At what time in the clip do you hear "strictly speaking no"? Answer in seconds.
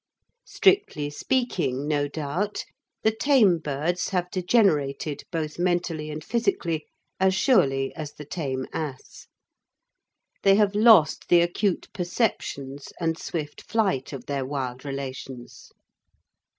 0.47-2.07